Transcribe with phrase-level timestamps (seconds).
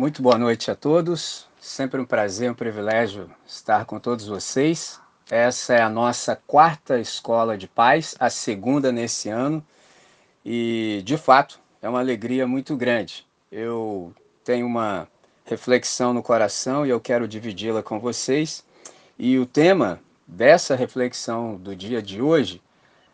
[0.00, 1.46] Muito boa noite a todos.
[1.60, 4.98] Sempre um prazer, um privilégio estar com todos vocês.
[5.30, 9.62] Essa é a nossa quarta escola de paz, a segunda nesse ano,
[10.42, 13.26] e de fato é uma alegria muito grande.
[13.52, 15.06] Eu tenho uma
[15.44, 18.64] reflexão no coração e eu quero dividi-la com vocês.
[19.18, 22.62] E o tema dessa reflexão do dia de hoje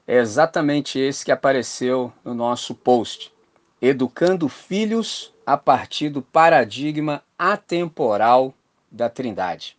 [0.07, 3.35] é exatamente esse que apareceu no nosso post:
[3.83, 8.53] Educando filhos a partir do paradigma atemporal
[8.91, 9.77] da Trindade.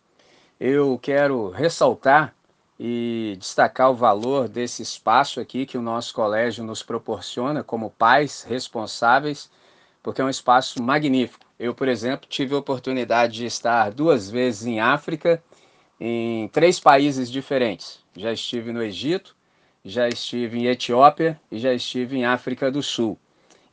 [0.58, 2.34] Eu quero ressaltar
[2.80, 8.44] e destacar o valor desse espaço aqui que o nosso colégio nos proporciona como pais
[8.48, 9.50] responsáveis,
[10.02, 11.44] porque é um espaço magnífico.
[11.58, 15.42] Eu, por exemplo, tive a oportunidade de estar duas vezes em África,
[16.00, 17.98] em três países diferentes.
[18.16, 19.36] Já estive no Egito,
[19.84, 23.18] já estive em Etiópia e já estive em África do Sul.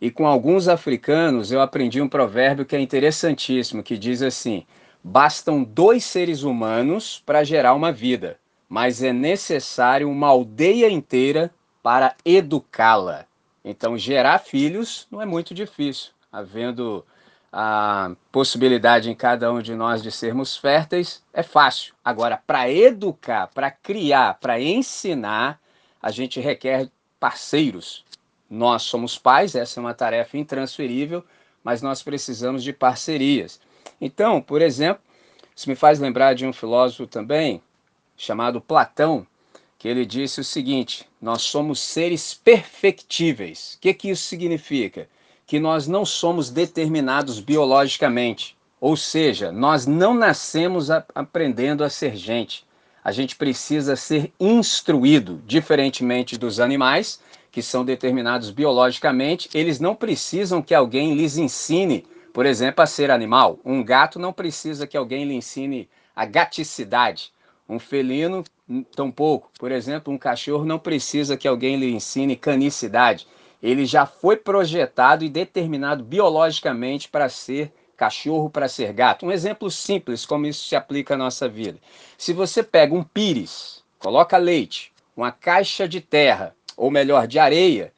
[0.05, 4.63] E com alguns africanos eu aprendi um provérbio que é interessantíssimo, que diz assim:
[5.03, 8.37] bastam dois seres humanos para gerar uma vida,
[8.69, 11.49] mas é necessário uma aldeia inteira
[11.81, 13.25] para educá-la.
[13.63, 17.03] Então, gerar filhos não é muito difícil, havendo
[17.51, 21.95] a possibilidade em cada um de nós de sermos férteis, é fácil.
[22.05, 25.59] Agora, para educar, para criar, para ensinar,
[25.99, 28.05] a gente requer parceiros,
[28.49, 31.23] nós somos pais, essa é uma tarefa intransferível,
[31.63, 33.59] mas nós precisamos de parcerias.
[33.99, 35.01] Então, por exemplo,
[35.55, 37.61] isso me faz lembrar de um filósofo também,
[38.17, 39.25] chamado Platão,
[39.79, 43.75] que ele disse o seguinte: nós somos seres perfectíveis.
[43.75, 45.07] O que, que isso significa?
[45.47, 52.15] Que nós não somos determinados biologicamente, ou seja, nós não nascemos a, aprendendo a ser
[52.15, 52.65] gente.
[53.03, 57.21] A gente precisa ser instruído, diferentemente dos animais,
[57.55, 63.09] que são determinados biologicamente, eles não precisam que alguém lhes ensine, por exemplo, a ser
[63.09, 63.57] animal.
[63.63, 67.31] Um gato não precisa que alguém lhe ensine a gaticidade.
[67.69, 68.43] Um felino,
[68.93, 69.49] tampouco.
[69.57, 73.25] Por exemplo, um cachorro não precisa que alguém lhe ensine canicidade.
[73.63, 79.25] Ele já foi projetado e determinado biologicamente para ser cachorro, para ser gato.
[79.25, 81.79] Um exemplo simples como isso se aplica à nossa vida.
[82.17, 87.91] Se você pega um pires, coloca leite, uma caixa de terra, ou melhor, de areia,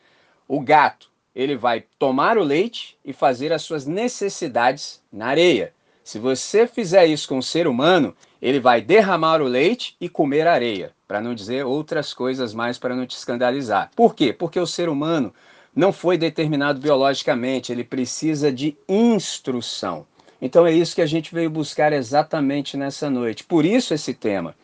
[0.48, 5.72] o gato ele vai tomar o leite e fazer as suas necessidades na areia.
[6.04, 10.48] Se você fizer isso com o ser humano, ele vai derramar o leite e comer
[10.48, 13.92] areia, para não dizer outras coisas mais para não te escandalizar.
[13.96, 14.34] Por quê?
[14.34, 15.34] Porque o ser humano
[15.76, 20.08] não foi determinado biologicamente, ele precisa de instrução.
[20.42, 23.44] Então é isso que a gente veio buscar exatamente nessa noite.
[23.44, 24.56] Por isso esse tema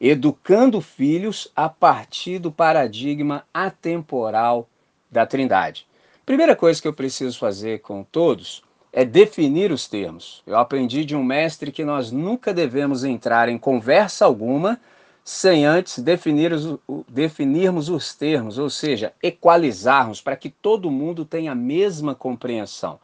[0.00, 4.66] educando filhos a partir do paradigma atemporal
[5.10, 5.86] da Trindade.
[6.24, 8.62] Primeira coisa que eu preciso fazer com todos
[8.92, 10.42] é definir os termos.
[10.46, 14.80] Eu aprendi de um mestre que nós nunca devemos entrar em conversa alguma
[15.22, 16.78] sem antes definir os,
[17.08, 22.98] definirmos os termos, ou seja, equalizarmos para que todo mundo tenha a mesma compreensão.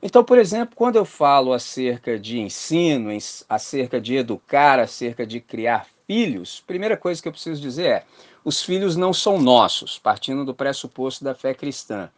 [0.00, 3.10] Então, por exemplo, quando eu falo acerca de ensino,
[3.48, 8.04] acerca de educar, acerca de criar filhos, primeira coisa que eu preciso dizer é:
[8.44, 12.08] os filhos não são nossos, partindo do pressuposto da fé cristã.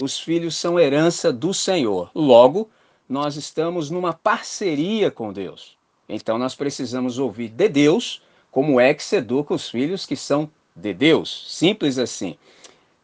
[0.00, 2.10] Os filhos são herança do Senhor.
[2.14, 2.68] Logo,
[3.08, 5.76] nós estamos numa parceria com Deus.
[6.08, 10.48] Então, nós precisamos ouvir de Deus como é que se educa os filhos que são
[10.74, 11.46] de Deus.
[11.48, 12.36] Simples assim.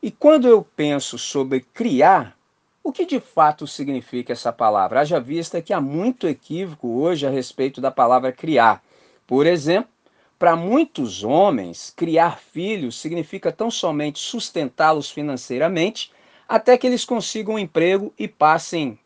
[0.03, 2.37] E quando eu penso sobre criar,
[2.83, 5.01] o que de fato significa essa palavra?
[5.01, 8.83] Haja vista que há muito equívoco hoje a respeito da palavra criar.
[9.27, 9.94] Por exemplo,
[10.39, 16.11] para muitos homens, criar filhos significa tão somente sustentá-los financeiramente
[16.49, 18.99] até que eles consigam um emprego e passem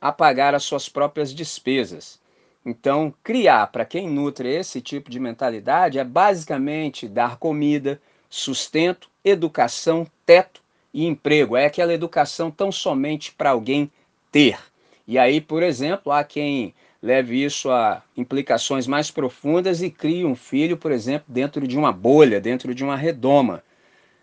[0.00, 2.20] a pagar as suas próprias despesas.
[2.64, 10.06] Então, criar para quem nutre esse tipo de mentalidade é basicamente dar comida, sustento, educação,
[10.24, 10.62] teto
[10.92, 11.56] e emprego.
[11.56, 13.90] É aquela educação tão somente para alguém
[14.30, 14.58] ter.
[15.06, 20.34] E aí, por exemplo, há quem leve isso a implicações mais profundas e crie um
[20.34, 23.62] filho, por exemplo, dentro de uma bolha, dentro de uma redoma.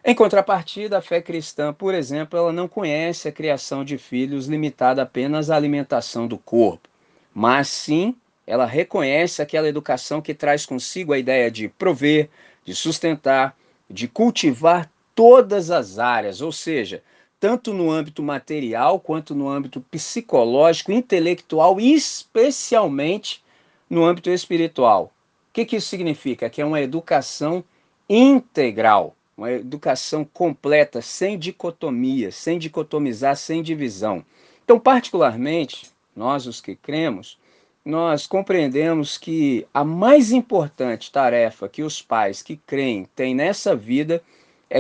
[0.03, 5.01] Em contrapartida, a fé cristã, por exemplo, ela não conhece a criação de filhos limitada
[5.01, 6.87] apenas à alimentação do corpo,
[7.33, 12.29] mas sim ela reconhece aquela educação que traz consigo a ideia de prover,
[12.63, 13.57] de sustentar,
[13.89, 17.01] de cultivar todas as áreas, ou seja,
[17.45, 23.43] tanto no âmbito material quanto no âmbito psicológico, intelectual e especialmente
[23.87, 25.13] no âmbito espiritual.
[25.51, 26.49] O que, que isso significa?
[26.49, 27.63] Que é uma educação
[28.09, 34.25] integral, uma educação completa, sem dicotomia, sem dicotomizar, sem divisão.
[34.63, 37.37] Então, particularmente, nós os que cremos,
[37.85, 44.15] nós compreendemos que a mais importante tarefa que os pais que creem têm nessa vida
[44.15, 44.21] é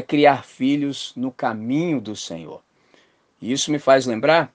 [0.01, 2.61] criar filhos no caminho do Senhor.
[3.41, 4.53] E isso me faz lembrar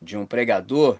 [0.00, 0.98] de um pregador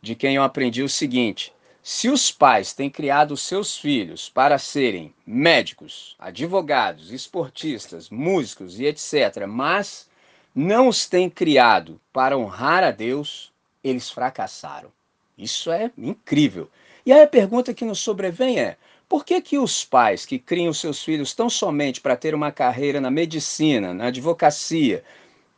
[0.00, 1.52] de quem eu aprendi o seguinte:
[1.82, 9.46] se os pais têm criado seus filhos para serem médicos, advogados, esportistas, músicos e etc.,
[9.46, 10.08] mas
[10.54, 13.52] não os têm criado para honrar a Deus,
[13.82, 14.90] eles fracassaram.
[15.36, 16.70] Isso é incrível.
[17.04, 18.76] E aí a pergunta que nos sobrevém é:
[19.08, 23.00] por que, que os pais que criam seus filhos tão somente para ter uma carreira
[23.00, 25.04] na medicina, na advocacia,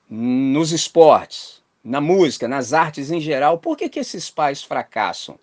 [0.09, 5.39] nos esportes, na música, nas artes em geral, por que, que esses pais fracassam?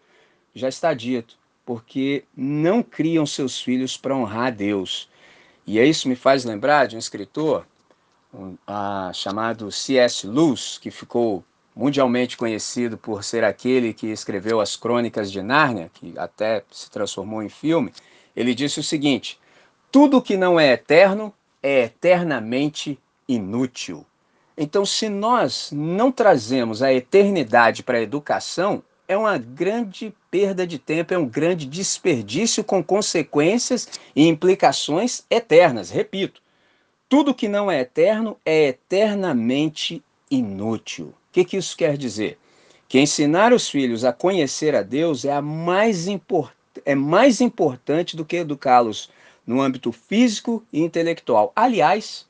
[0.53, 5.09] Já está dito, porque não criam seus filhos para honrar a Deus.
[5.65, 7.65] E isso me faz lembrar de um escritor
[8.33, 8.57] um,
[9.13, 10.27] chamado C.S.
[10.27, 11.43] Lewis, que ficou
[11.75, 17.41] mundialmente conhecido por ser aquele que escreveu as Crônicas de Nárnia, que até se transformou
[17.41, 17.91] em filme,
[18.35, 19.39] ele disse o seguinte:
[19.91, 24.05] tudo que não é eterno é eternamente inútil.
[24.55, 30.77] Então, se nós não trazemos a eternidade para a educação, é uma grande perda de
[30.77, 35.89] tempo, é um grande desperdício com consequências e implicações eternas.
[35.89, 36.41] Repito,
[37.09, 42.37] tudo que não é eterno é eternamente inútil que, que isso quer dizer?
[42.87, 46.53] Que ensinar os filhos a conhecer a Deus é, a mais, import
[46.85, 49.09] é mais importante do que educá-los
[49.45, 51.51] no âmbito físico e intelectual.
[51.55, 52.27] Aliás,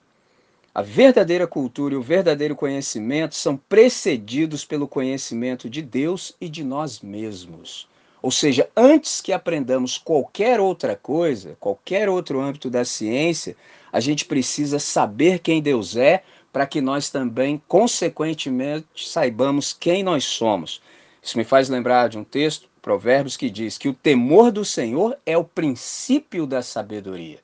[0.74, 6.64] a verdadeira cultura e o verdadeiro conhecimento são precedidos pelo conhecimento de Deus e de
[6.64, 7.88] nós mesmos.
[8.22, 13.56] Ou seja, antes que aprendamos qualquer outra coisa, qualquer outro âmbito da ciência,
[13.92, 16.24] a gente precisa saber quem Deus é,
[16.54, 20.82] para que nós também, consequentemente, saibamos quem nós somos.
[21.22, 25.18] Isso me faz lembrar de um texto, Provérbios, que diz que o temor do Senhor
[25.26, 27.40] é o princípio da sabedoria.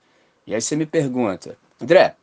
[0.46, 2.16] E aí você me pergunta, André,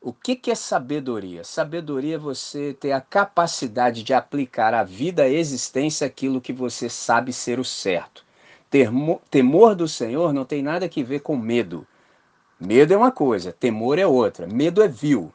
[0.00, 1.44] o que, que é sabedoria?
[1.44, 6.88] Sabedoria é você ter a capacidade de aplicar à vida, à existência, aquilo que você
[6.88, 8.24] sabe ser o certo.
[9.30, 11.86] Temor do Senhor não tem nada a ver com medo.
[12.58, 14.46] Medo é uma coisa, temor é outra.
[14.46, 15.32] Medo é vil.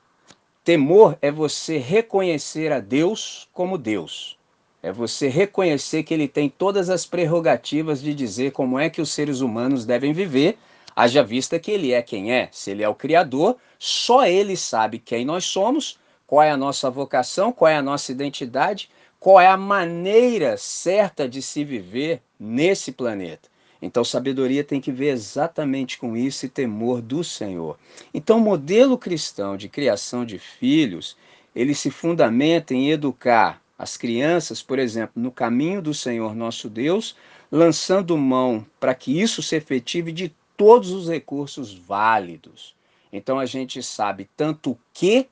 [0.70, 4.38] Temor é você reconhecer a Deus como Deus.
[4.84, 9.10] É você reconhecer que ele tem todas as prerrogativas de dizer como é que os
[9.10, 10.60] seres humanos devem viver,
[10.96, 12.50] haja vista que ele é quem é.
[12.52, 16.88] Se ele é o Criador, só ele sabe quem nós somos, qual é a nossa
[16.88, 22.92] vocação, qual é a nossa identidade, qual é a maneira certa de se viver nesse
[22.92, 23.50] planeta.
[23.82, 27.78] Então, sabedoria tem que ver exatamente com isso e temor do Senhor.
[28.14, 31.16] Então, o modelo cristão de criação de filhos,
[31.56, 37.16] ele se fundamenta em educar as crianças, por exemplo, no caminho do Senhor nosso Deus,
[37.50, 42.76] lançando mão para que isso se efetive de todos os recursos válidos.
[43.14, 45.28] Então, a gente sabe tanto o que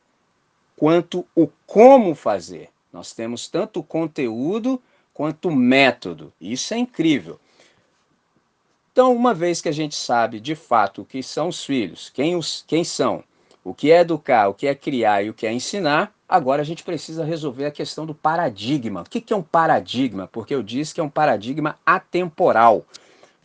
[0.77, 2.69] quanto o como fazer.
[2.93, 4.81] Nós temos tanto conteúdo
[5.13, 6.31] quanto método.
[6.39, 7.39] Isso é incrível.
[8.97, 12.35] Então, uma vez que a gente sabe de fato o que são os filhos, quem,
[12.35, 13.23] os, quem são,
[13.63, 16.65] o que é educar, o que é criar e o que é ensinar, agora a
[16.65, 19.01] gente precisa resolver a questão do paradigma.
[19.01, 20.27] O que é um paradigma?
[20.27, 22.83] Porque eu disse que é um paradigma atemporal.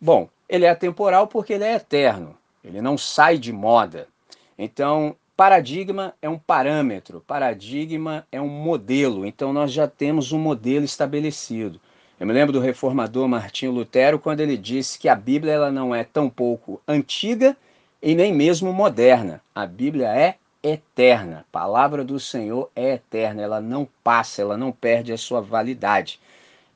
[0.00, 2.34] Bom, ele é atemporal porque ele é eterno,
[2.64, 4.08] ele não sai de moda.
[4.56, 9.26] Então, paradigma é um parâmetro, paradigma é um modelo.
[9.26, 11.78] Então, nós já temos um modelo estabelecido.
[12.22, 15.92] Eu me lembro do reformador Martinho Lutero quando ele disse que a Bíblia ela não
[15.92, 17.56] é tão pouco antiga
[18.00, 19.42] e nem mesmo moderna.
[19.52, 21.40] A Bíblia é eterna.
[21.40, 26.20] A palavra do Senhor é eterna, ela não passa, ela não perde a sua validade.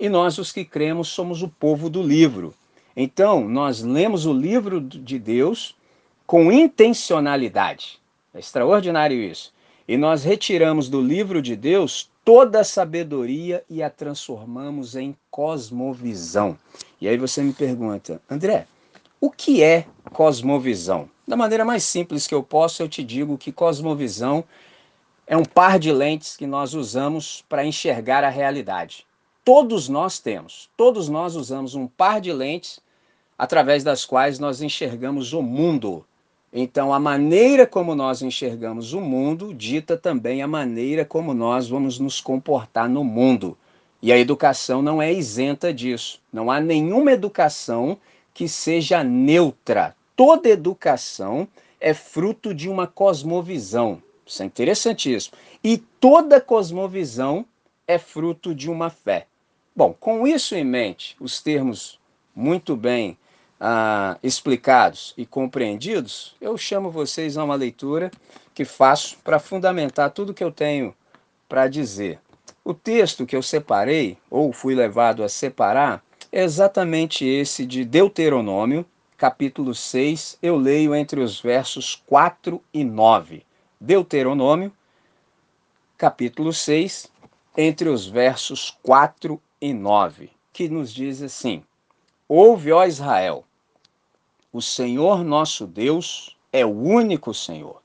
[0.00, 2.52] E nós, os que cremos, somos o povo do livro.
[2.96, 5.76] Então, nós lemos o livro de Deus
[6.26, 8.00] com intencionalidade.
[8.34, 9.54] É extraordinário isso.
[9.86, 16.58] E nós retiramos do livro de Deus toda a sabedoria e a transformamos em cosmovisão.
[17.00, 18.66] E aí você me pergunta, André,
[19.20, 21.08] o que é cosmovisão?
[21.24, 24.42] Da maneira mais simples que eu posso, eu te digo que cosmovisão
[25.24, 29.06] é um par de lentes que nós usamos para enxergar a realidade.
[29.44, 32.80] Todos nós temos, todos nós usamos um par de lentes
[33.38, 36.04] através das quais nós enxergamos o mundo.
[36.52, 41.98] Então, a maneira como nós enxergamos o mundo dita também a maneira como nós vamos
[41.98, 43.56] nos comportar no mundo.
[44.00, 46.20] E a educação não é isenta disso.
[46.32, 47.98] Não há nenhuma educação
[48.32, 49.94] que seja neutra.
[50.14, 51.48] Toda educação
[51.80, 54.02] é fruto de uma cosmovisão.
[54.24, 55.36] Isso é interessantíssimo.
[55.62, 57.44] E toda cosmovisão
[57.86, 59.26] é fruto de uma fé.
[59.74, 61.98] Bom, com isso em mente, os termos
[62.34, 63.16] muito bem
[63.60, 68.10] ah, explicados e compreendidos, eu chamo vocês a uma leitura
[68.54, 70.94] que faço para fundamentar tudo que eu tenho
[71.48, 72.18] para dizer.
[72.64, 78.84] O texto que eu separei, ou fui levado a separar, é exatamente esse de Deuteronômio,
[79.16, 80.38] capítulo 6.
[80.42, 83.44] Eu leio entre os versos 4 e 9.
[83.80, 84.72] Deuteronômio,
[85.96, 87.10] capítulo 6,
[87.56, 91.62] entre os versos 4 e 9, que nos diz assim:
[92.28, 93.45] Ouve, ó Israel,
[94.56, 97.82] o Senhor nosso Deus é o único Senhor.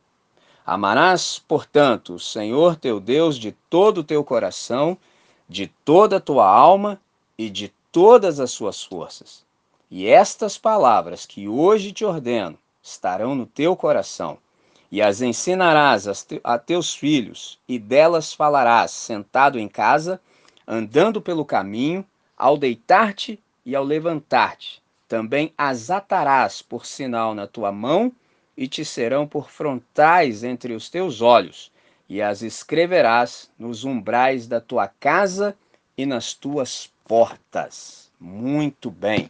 [0.65, 4.97] Amarás, portanto, o Senhor teu Deus de todo o teu coração,
[5.49, 6.97] de toda a tua alma
[7.37, 9.43] e de todas as suas forças.
[9.89, 14.37] E estas palavras que hoje te ordeno estarão no teu coração,
[14.89, 16.07] e as ensinarás
[16.41, 20.21] a teus filhos, e delas falarás sentado em casa,
[20.65, 22.05] andando pelo caminho,
[22.37, 24.81] ao deitar-te e ao levantar-te.
[25.11, 28.13] Também as atarás por sinal na tua mão
[28.55, 31.69] e te serão por frontais entre os teus olhos,
[32.07, 35.53] e as escreverás nos umbrais da tua casa
[35.97, 38.09] e nas tuas portas.
[38.17, 39.29] Muito bem.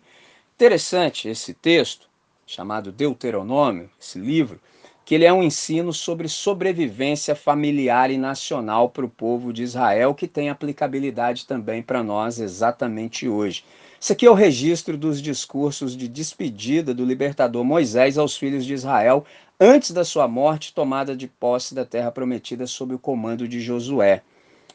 [0.54, 2.08] Interessante esse texto,
[2.46, 4.62] chamado Deuteronômio, esse livro,
[5.04, 10.14] que ele é um ensino sobre sobrevivência familiar e nacional para o povo de Israel,
[10.14, 13.66] que tem aplicabilidade também para nós exatamente hoje.
[14.02, 18.74] Isso aqui é o registro dos discursos de despedida do libertador Moisés aos filhos de
[18.74, 19.24] Israel
[19.60, 24.24] antes da sua morte, tomada de posse da terra prometida sob o comando de Josué.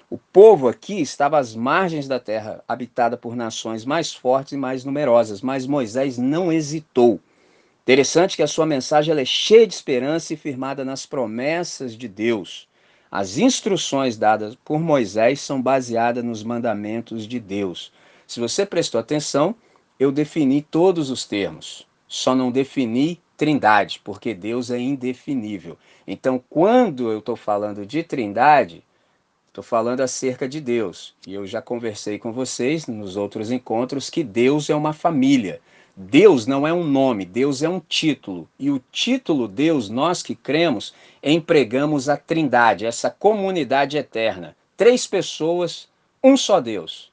[0.09, 4.85] O povo aqui estava às margens da terra, habitada por nações mais fortes e mais
[4.85, 7.19] numerosas, mas Moisés não hesitou.
[7.83, 12.69] Interessante que a sua mensagem é cheia de esperança e firmada nas promessas de Deus.
[13.11, 17.91] As instruções dadas por Moisés são baseadas nos mandamentos de Deus.
[18.27, 19.55] Se você prestou atenção,
[19.99, 25.79] eu defini todos os termos, só não defini trindade, porque Deus é indefinível.
[26.07, 28.83] Então, quando eu estou falando de trindade,
[29.47, 31.15] estou falando acerca de Deus.
[31.27, 35.61] E eu já conversei com vocês nos outros encontros que Deus é uma família.
[35.97, 38.47] Deus não é um nome, Deus é um título.
[38.59, 40.93] E o título Deus, nós que cremos,
[41.23, 44.55] empregamos a trindade, essa comunidade eterna.
[44.77, 45.89] Três pessoas,
[46.23, 47.11] um só Deus.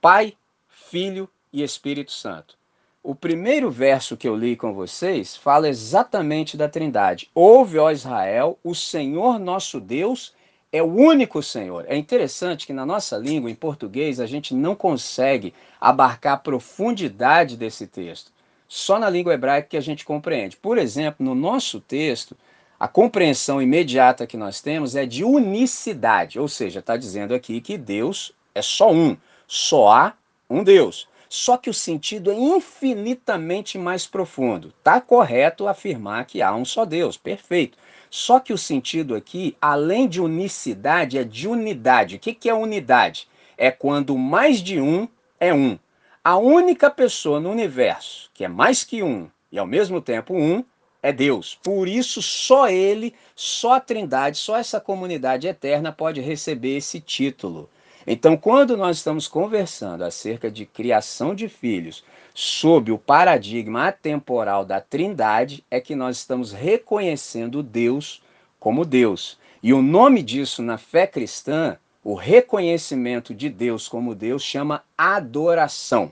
[0.00, 0.34] Pai,
[0.68, 2.56] Filho e Espírito Santo.
[3.02, 7.28] O primeiro verso que eu li com vocês fala exatamente da Trindade.
[7.34, 10.32] Ouve, ó Israel, o Senhor nosso Deus
[10.72, 11.84] é o único Senhor.
[11.88, 17.56] É interessante que na nossa língua, em português, a gente não consegue abarcar a profundidade
[17.56, 18.30] desse texto.
[18.68, 20.56] Só na língua hebraica que a gente compreende.
[20.56, 22.36] Por exemplo, no nosso texto,
[22.78, 27.76] a compreensão imediata que nós temos é de unicidade, ou seja, está dizendo aqui que
[27.76, 29.16] Deus é só um.
[29.48, 30.14] Só há
[30.48, 31.08] um Deus.
[31.28, 34.72] Só que o sentido é infinitamente mais profundo.
[34.84, 37.76] Tá correto afirmar que há um só Deus, perfeito.
[38.10, 42.16] Só que o sentido aqui, além de unicidade, é de unidade.
[42.16, 43.26] O que, que é unidade?
[43.56, 45.08] É quando mais de um
[45.40, 45.78] é um.
[46.22, 50.64] A única pessoa no universo que é mais que um e ao mesmo tempo um
[51.02, 51.58] é Deus.
[51.62, 57.68] Por isso, só Ele, só a Trindade, só essa comunidade eterna pode receber esse título.
[58.10, 62.02] Então, quando nós estamos conversando acerca de criação de filhos
[62.34, 68.22] sob o paradigma atemporal da Trindade, é que nós estamos reconhecendo Deus
[68.58, 69.38] como Deus.
[69.62, 76.10] E o nome disso na fé cristã, o reconhecimento de Deus como Deus, chama adoração.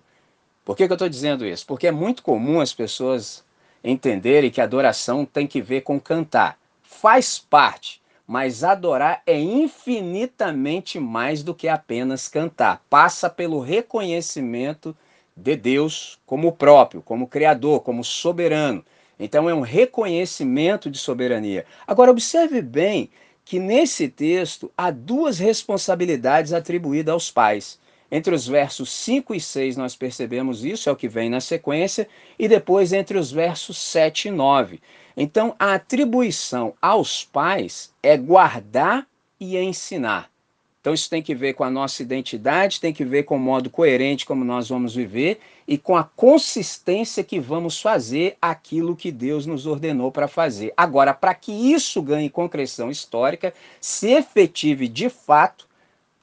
[0.66, 1.64] Por que, que eu estou dizendo isso?
[1.64, 3.42] Porque é muito comum as pessoas
[3.82, 6.58] entenderem que adoração tem que ver com cantar.
[6.82, 12.82] Faz parte mas adorar é infinitamente mais do que apenas cantar.
[12.90, 14.96] Passa pelo reconhecimento
[15.36, 18.84] de Deus como próprio, como criador, como soberano.
[19.18, 21.64] Então é um reconhecimento de soberania.
[21.86, 23.10] Agora observe bem
[23.44, 27.78] que nesse texto há duas responsabilidades atribuídas aos pais.
[28.10, 32.08] Entre os versos 5 e 6 nós percebemos isso, é o que vem na sequência,
[32.38, 34.80] e depois entre os versos 7 e 9.
[35.16, 39.06] Então, a atribuição aos pais é guardar
[39.40, 40.30] e ensinar.
[40.80, 43.68] Então, isso tem que ver com a nossa identidade, tem que ver com o modo
[43.68, 49.46] coerente como nós vamos viver e com a consistência que vamos fazer aquilo que Deus
[49.46, 50.72] nos ordenou para fazer.
[50.76, 55.66] Agora, para que isso ganhe concreção histórica, se efetive de fato,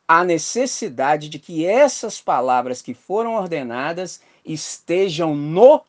[0.07, 5.81] a necessidade de que essas palavras que foram ordenadas estejam no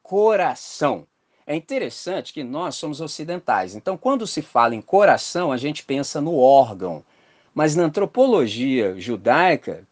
[0.00, 1.06] coração.
[1.46, 3.74] É interessante que nós somos ocidentais.
[3.74, 7.04] Então, quando se fala em coração, a gente pensa no órgão.
[7.54, 9.86] Mas na antropologia judaica,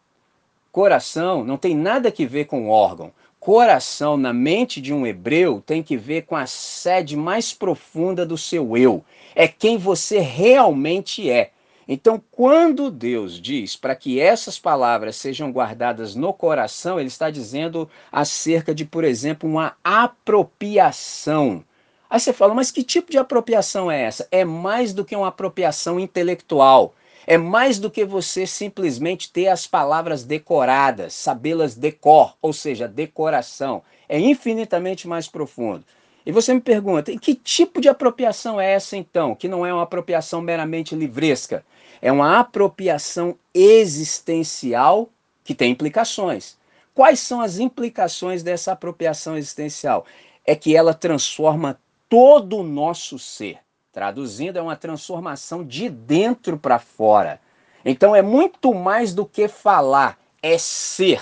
[0.71, 3.11] Coração não tem nada que ver com órgão.
[3.41, 8.37] Coração na mente de um hebreu tem que ver com a sede mais profunda do
[8.37, 9.03] seu eu.
[9.35, 11.51] É quem você realmente é.
[11.93, 17.89] Então, quando Deus diz para que essas palavras sejam guardadas no coração, ele está dizendo
[18.09, 21.65] acerca de, por exemplo, uma apropriação.
[22.09, 24.25] Aí você fala, mas que tipo de apropriação é essa?
[24.31, 26.95] É mais do que uma apropriação intelectual.
[27.27, 33.83] É mais do que você simplesmente ter as palavras decoradas, sabê-las decor, ou seja, decoração.
[34.07, 35.83] É infinitamente mais profundo.
[36.25, 39.33] E você me pergunta, e que tipo de apropriação é essa então?
[39.33, 41.63] Que não é uma apropriação meramente livresca
[42.01, 45.07] é uma apropriação existencial
[45.43, 46.57] que tem implicações.
[46.93, 50.05] Quais são as implicações dessa apropriação existencial?
[50.45, 53.59] É que ela transforma todo o nosso ser.
[53.93, 57.39] Traduzindo, é uma transformação de dentro para fora.
[57.85, 61.21] Então é muito mais do que falar, é ser.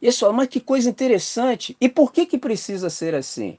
[0.00, 1.76] E só, mas que coisa interessante.
[1.80, 3.58] E por que, que precisa ser assim?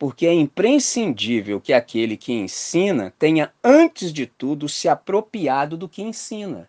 [0.00, 6.00] Porque é imprescindível que aquele que ensina tenha, antes de tudo, se apropriado do que
[6.00, 6.66] ensina.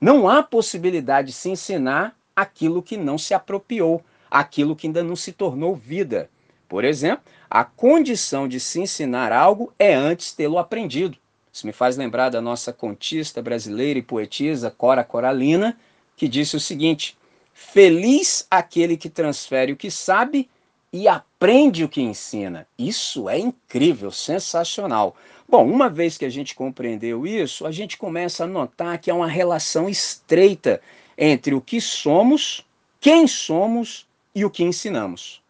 [0.00, 5.16] Não há possibilidade de se ensinar aquilo que não se apropriou, aquilo que ainda não
[5.16, 6.30] se tornou vida.
[6.68, 11.18] Por exemplo, a condição de se ensinar algo é antes tê-lo aprendido.
[11.52, 15.76] Isso me faz lembrar da nossa contista brasileira e poetisa Cora Coralina,
[16.16, 17.18] que disse o seguinte:
[17.52, 20.48] Feliz aquele que transfere o que sabe
[20.92, 22.66] e aprende o que ensina.
[22.78, 25.16] Isso é incrível, sensacional.
[25.48, 29.14] Bom, uma vez que a gente compreendeu isso, a gente começa a notar que há
[29.14, 30.80] uma relação estreita
[31.16, 32.64] entre o que somos,
[33.00, 35.42] quem somos e o que ensinamos.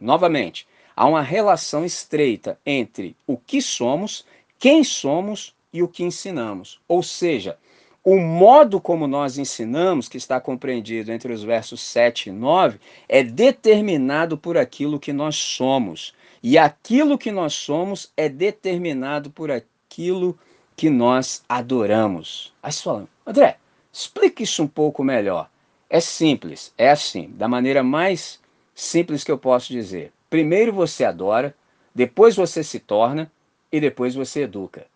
[0.00, 4.24] Novamente, há uma relação estreita entre o que somos,
[4.58, 6.80] quem somos e o que ensinamos.
[6.88, 7.58] Ou seja,
[8.04, 12.78] o modo como nós ensinamos, que está compreendido entre os versos 7 e 9,
[13.08, 16.14] é determinado por aquilo que nós somos.
[16.42, 20.38] E aquilo que nós somos é determinado por aquilo
[20.76, 22.54] que nós adoramos.
[22.62, 23.58] Aí você fala, André,
[23.92, 25.50] explique isso um pouco melhor.
[25.90, 28.40] É simples, é assim, da maneira mais
[28.74, 30.12] simples que eu posso dizer.
[30.30, 31.54] Primeiro você adora,
[31.94, 33.30] depois você se torna
[33.72, 34.86] e depois você educa.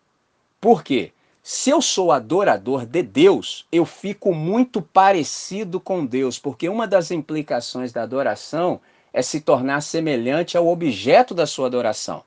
[0.61, 1.11] Por quê?
[1.45, 7.11] Se eu sou adorador de Deus, eu fico muito parecido com Deus, porque uma das
[7.11, 8.79] implicações da adoração
[9.11, 12.23] é se tornar semelhante ao objeto da sua adoração.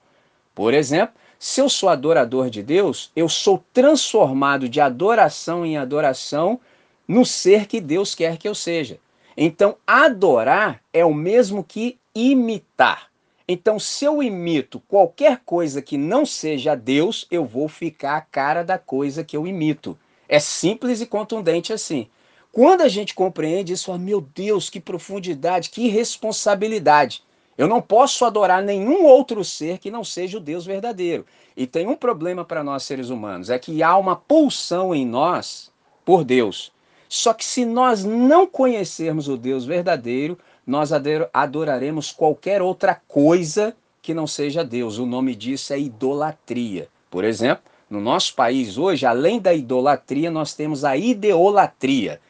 [0.54, 6.60] Por exemplo, se eu sou adorador de Deus, eu sou transformado de adoração em adoração
[7.08, 8.98] no ser que Deus quer que eu seja.
[9.34, 13.10] Então, adorar é o mesmo que imitar.
[13.48, 18.64] Então, se eu imito qualquer coisa que não seja Deus, eu vou ficar a cara
[18.64, 19.96] da coisa que eu imito.
[20.28, 22.08] É simples e contundente assim.
[22.50, 27.22] Quando a gente compreende isso, fala, meu Deus, que profundidade, que responsabilidade.
[27.56, 31.24] Eu não posso adorar nenhum outro ser que não seja o Deus verdadeiro.
[31.56, 35.70] E tem um problema para nós seres humanos, é que há uma pulsão em nós
[36.04, 36.72] por Deus.
[37.08, 40.90] Só que se nós não conhecermos o Deus verdadeiro, nós
[41.32, 44.98] adoraremos qualquer outra coisa que não seja Deus.
[44.98, 46.88] O nome disso é idolatria.
[47.08, 52.20] Por exemplo, no nosso país hoje, além da idolatria, nós temos a ideolatria,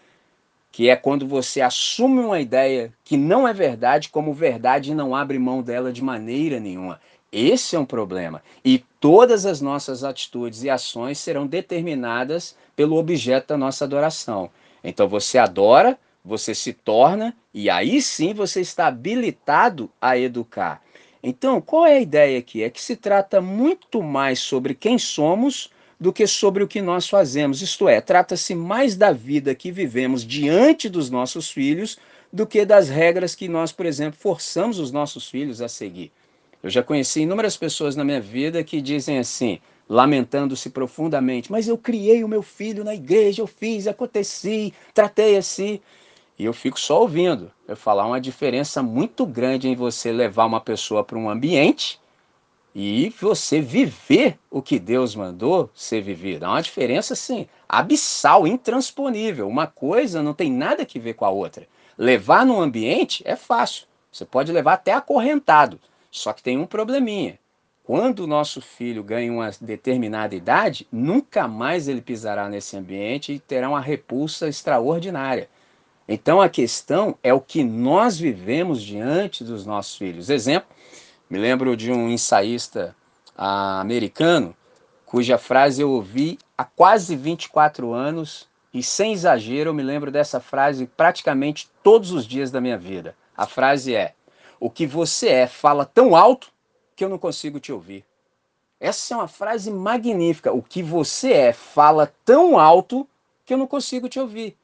[0.70, 5.16] que é quando você assume uma ideia que não é verdade como verdade e não
[5.16, 7.00] abre mão dela de maneira nenhuma.
[7.32, 8.42] Esse é um problema.
[8.62, 14.50] E todas as nossas atitudes e ações serão determinadas pelo objeto da nossa adoração.
[14.84, 20.82] Então você adora você se torna e aí sim você está habilitado a educar.
[21.22, 22.62] Então, qual é a ideia aqui?
[22.62, 27.08] É que se trata muito mais sobre quem somos do que sobre o que nós
[27.08, 27.62] fazemos.
[27.62, 31.96] Isto é, trata-se mais da vida que vivemos diante dos nossos filhos
[32.32, 36.12] do que das regras que nós, por exemplo, forçamos os nossos filhos a seguir.
[36.62, 41.78] Eu já conheci inúmeras pessoas na minha vida que dizem assim, lamentando-se profundamente: Mas eu
[41.78, 45.80] criei o meu filho na igreja, eu fiz, aconteci, tratei assim.
[46.38, 47.50] E eu fico só ouvindo.
[47.66, 51.98] Eu falar uma diferença muito grande em você levar uma pessoa para um ambiente
[52.74, 56.44] e você viver o que Deus mandou ser vivido.
[56.44, 59.48] Há uma diferença, assim, abissal, intransponível.
[59.48, 61.66] Uma coisa não tem nada que ver com a outra.
[61.96, 63.86] Levar num ambiente é fácil.
[64.12, 65.80] Você pode levar até acorrentado.
[66.10, 67.38] Só que tem um probleminha.
[67.82, 73.38] Quando o nosso filho ganha uma determinada idade, nunca mais ele pisará nesse ambiente e
[73.38, 75.48] terá uma repulsa extraordinária.
[76.08, 80.30] Então a questão é o que nós vivemos diante dos nossos filhos.
[80.30, 80.68] Exemplo,
[81.28, 82.94] me lembro de um ensaísta
[83.36, 84.54] americano
[85.04, 90.38] cuja frase eu ouvi há quase 24 anos E sem exagero, eu me lembro dessa
[90.38, 93.16] frase praticamente todos os dias da minha vida.
[93.34, 94.12] A frase é:
[94.60, 96.48] O que você é fala tão alto
[96.94, 98.04] que eu não consigo te ouvir.
[98.78, 100.52] Essa é uma frase magnífica.
[100.52, 103.08] O que você é fala tão alto
[103.46, 104.54] que eu não consigo te ouvir.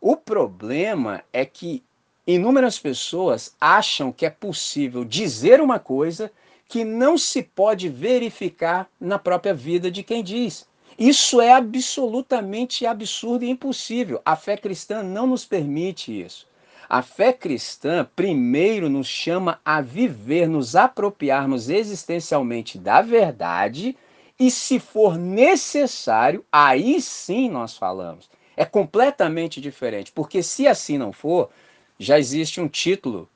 [0.00, 1.82] O problema é que
[2.26, 6.30] inúmeras pessoas acham que é possível dizer uma coisa
[6.68, 10.66] que não se pode verificar na própria vida de quem diz.
[10.98, 14.20] Isso é absolutamente absurdo e impossível.
[14.24, 16.46] A fé cristã não nos permite isso.
[16.88, 23.96] A fé cristã, primeiro, nos chama a viver, nos apropriarmos existencialmente da verdade,
[24.38, 28.28] e se for necessário, aí sim nós falamos.
[28.56, 31.50] É completamente diferente, porque se assim não for,
[31.98, 33.28] já existe um título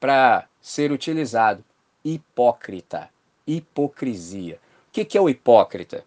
[0.00, 1.64] para ser utilizado:
[2.04, 3.08] hipócrita,
[3.46, 4.58] hipocrisia.
[4.88, 6.04] O que é o hipócrita?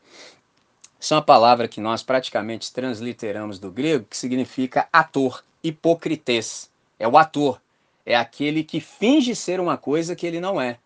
[1.00, 6.70] Isso é uma palavra que nós praticamente transliteramos do grego, que significa ator, hipocrites.
[7.00, 7.62] É o ator,
[8.06, 10.80] é aquele que finge ser uma coisa que ele não é.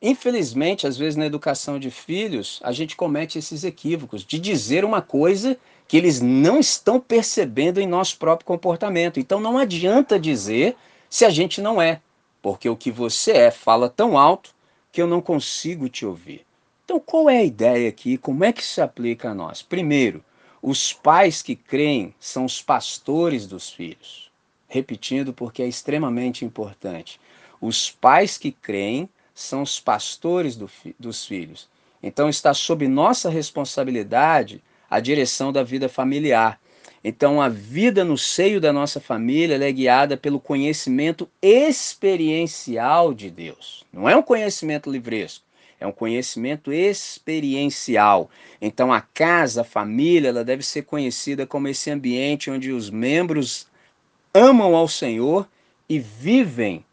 [0.00, 5.02] Infelizmente, às vezes na educação de filhos, a gente comete esses equívocos de dizer uma
[5.02, 5.58] coisa
[5.88, 9.18] que eles não estão percebendo em nosso próprio comportamento.
[9.18, 10.76] Então não adianta dizer
[11.10, 12.00] se a gente não é,
[12.40, 14.54] porque o que você é fala tão alto
[14.92, 16.46] que eu não consigo te ouvir.
[16.84, 18.16] Então, qual é a ideia aqui?
[18.16, 19.60] Como é que se aplica a nós?
[19.60, 20.24] Primeiro,
[20.62, 24.30] os pais que creem são os pastores dos filhos.
[24.66, 27.20] Repetindo, porque é extremamente importante.
[27.60, 29.08] Os pais que creem
[29.42, 31.68] são os pastores do, dos filhos.
[32.02, 36.60] Então, está sob nossa responsabilidade a direção da vida familiar.
[37.02, 43.84] Então, a vida no seio da nossa família é guiada pelo conhecimento experiencial de Deus.
[43.92, 45.48] Não é um conhecimento livresco
[45.80, 48.30] é um conhecimento experiencial.
[48.60, 53.66] Então a casa, a família, ela deve ser conhecida como esse ambiente onde os membros
[54.34, 55.48] amam ao Senhor
[55.88, 56.84] e vivem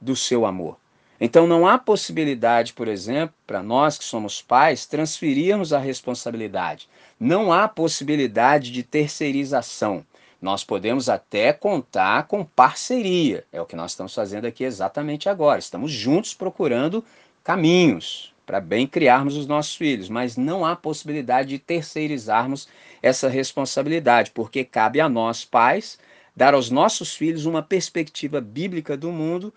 [0.00, 0.76] do seu amor.
[1.20, 6.88] Então não há possibilidade, por exemplo, para nós que somos pais, transferirmos a responsabilidade.
[7.18, 10.04] Não há possibilidade de terceirização.
[10.40, 13.44] Nós podemos até contar com parceria.
[13.50, 15.58] É o que nós estamos fazendo aqui exatamente agora.
[15.58, 17.02] Estamos juntos procurando
[17.42, 22.68] caminhos para bem criarmos os nossos filhos, mas não há possibilidade de terceirizarmos
[23.02, 25.98] essa responsabilidade, porque cabe a nós, pais,
[26.34, 29.52] dar aos nossos filhos uma perspectiva bíblica do mundo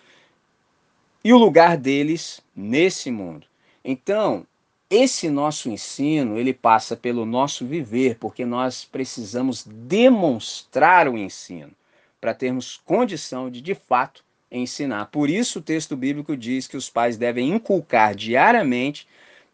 [1.24, 3.48] e o lugar deles nesse mundo.
[3.84, 4.46] Então,
[4.90, 11.72] esse nosso ensino, ele passa pelo nosso viver, porque nós precisamos demonstrar o ensino
[12.20, 15.06] para termos condição de, de fato, ensinar.
[15.08, 19.08] Por isso o texto bíblico diz que os pais devem inculcar diariamente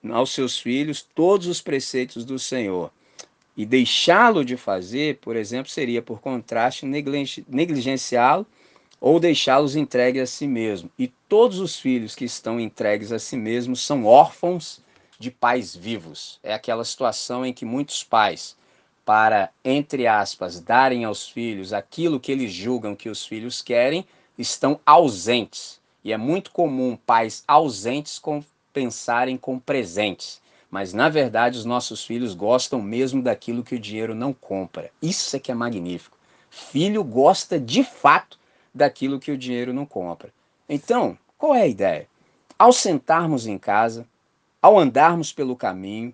[0.10, 2.92] aos seus filhos todos os preceitos do Senhor.
[3.58, 8.46] E deixá-lo de fazer, por exemplo, seria por contraste negligenciá-lo
[9.06, 10.90] ou deixá-los entregues a si mesmo.
[10.98, 14.82] E todos os filhos que estão entregues a si mesmos são órfãos
[15.20, 16.40] de pais vivos.
[16.42, 18.58] É aquela situação em que muitos pais,
[19.06, 24.08] para, entre aspas, darem aos filhos aquilo que eles julgam que os filhos querem,
[24.40, 25.80] estão ausentes.
[26.04, 30.42] E é muito comum pais ausentes compensarem com presentes.
[30.72, 34.90] Mas na verdade os nossos filhos gostam mesmo daquilo que o dinheiro não compra.
[35.00, 36.18] Isso é que é magnífico.
[36.50, 38.44] Filho gosta de fato
[38.76, 40.34] daquilo que o dinheiro não compra.
[40.68, 42.08] Então, qual é a ideia?
[42.60, 44.06] Ao sentarmos em casa,
[44.62, 46.14] ao andarmos pelo caminho,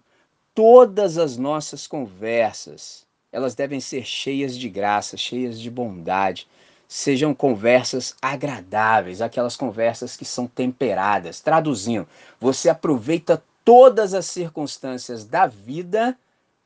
[0.54, 6.48] todas as nossas conversas, elas devem ser cheias de graça, cheias de bondade,
[6.88, 11.40] sejam conversas agradáveis, aquelas conversas que são temperadas.
[11.40, 12.08] Traduzindo,
[12.40, 16.18] você aproveita todas as circunstâncias da vida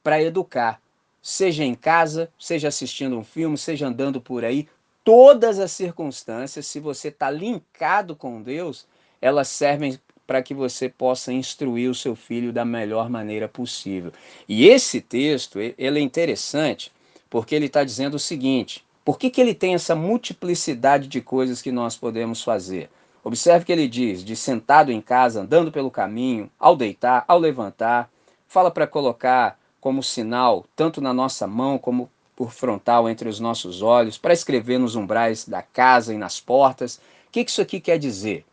[0.04, 0.82] para educar,
[1.22, 4.68] seja em casa, seja assistindo um filme, seja andando por aí,
[5.06, 8.88] todas as circunstâncias, se você está linkado com Deus,
[9.22, 14.12] elas servem para que você possa instruir o seu filho da melhor maneira possível.
[14.50, 16.92] E esse texto, ele é interessante,
[17.30, 21.62] porque ele está dizendo o seguinte: por que, que ele tem essa multiplicidade de coisas
[21.62, 22.90] que nós podemos fazer?
[23.24, 28.10] Observe que ele diz: de sentado em casa, andando pelo caminho, ao deitar, ao levantar,
[28.48, 33.82] fala para colocar como sinal, tanto na nossa mão como por frontal entre os nossos
[33.82, 36.98] olhos, para escrever nos umbrais da casa e nas portas.
[37.28, 38.46] O que, isso aqui quer dizer?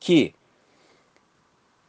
[0.00, 0.34] Que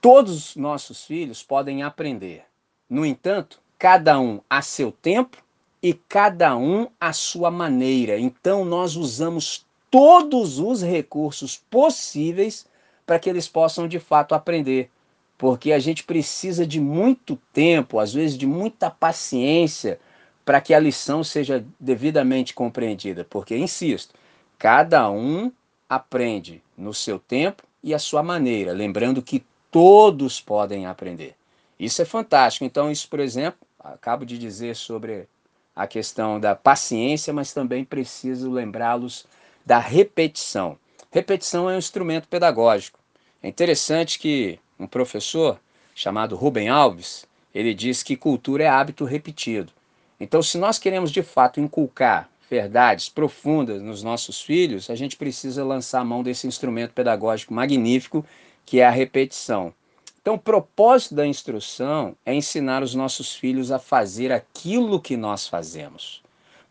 [0.02, 2.44] todos os nossos filhos podem aprender.
[2.90, 5.38] No entanto, cada um a seu tempo
[5.82, 8.20] e cada um à sua maneira.
[8.20, 12.66] Então nós usamos todos os recursos possíveis
[13.06, 14.90] para que eles possam de fato aprender.
[15.38, 20.00] Porque a gente precisa de muito tempo, às vezes de muita paciência,
[20.48, 24.16] para que a lição seja devidamente compreendida, porque, insisto,
[24.58, 25.52] cada um
[25.90, 31.36] aprende no seu tempo e a sua maneira, lembrando que todos podem aprender.
[31.78, 32.64] Isso é fantástico.
[32.64, 35.28] Então, isso, por exemplo, acabo de dizer sobre
[35.76, 39.26] a questão da paciência, mas também preciso lembrá-los
[39.66, 40.78] da repetição.
[41.12, 42.98] Repetição é um instrumento pedagógico.
[43.44, 45.60] É interessante que um professor
[45.94, 49.76] chamado Rubem Alves, ele diz que cultura é hábito repetido.
[50.20, 55.64] Então, se nós queremos de fato inculcar verdades profundas nos nossos filhos, a gente precisa
[55.64, 58.26] lançar a mão desse instrumento pedagógico magnífico
[58.66, 59.74] que é a repetição.
[60.22, 65.48] Então, o propósito da instrução é ensinar os nossos filhos a fazer aquilo que nós
[65.48, 66.22] fazemos.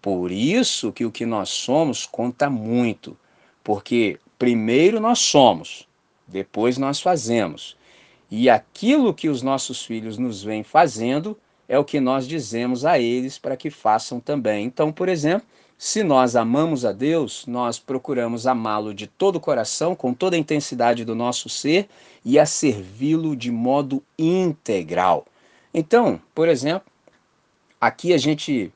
[0.03, 3.17] Por isso que o que nós somos conta muito,
[3.65, 5.89] porque primeiro nós somos,
[6.29, 7.77] depois nós fazemos.
[8.31, 11.37] E aquilo que os nossos filhos nos vêm fazendo
[11.69, 14.67] é o que nós dizemos a eles para que façam também.
[14.67, 15.47] Então, por exemplo,
[15.79, 20.39] se nós amamos a Deus, nós procuramos amá-lo de todo o coração, com toda a
[20.39, 21.89] intensidade do nosso ser
[22.25, 25.27] e a servi-lo de modo integral.
[25.75, 26.89] Então, por exemplo,
[27.81, 28.73] aqui a gente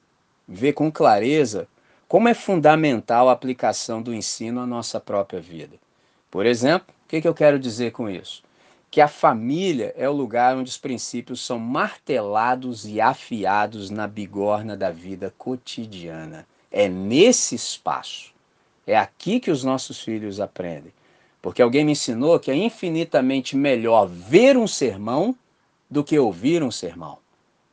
[0.47, 1.67] vê com clareza
[2.07, 5.77] como é fundamental a aplicação do ensino à nossa própria vida.
[6.31, 8.43] Por exemplo, o que, que eu quero dizer com isso?
[8.91, 14.77] Que a família é o lugar onde os princípios são martelados e afiados na bigorna
[14.77, 16.47] da vida cotidiana.
[16.73, 18.33] É nesse espaço.
[18.87, 20.93] É aqui que os nossos filhos aprendem.
[21.41, 25.35] Porque alguém me ensinou que é infinitamente melhor ver um sermão
[25.89, 27.19] do que ouvir um sermão.